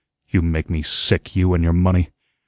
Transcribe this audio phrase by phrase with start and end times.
[0.29, 2.09] "You make me sick, you and your money.